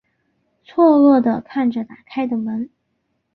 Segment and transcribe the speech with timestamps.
[0.63, 2.71] 错愕的看着打开的门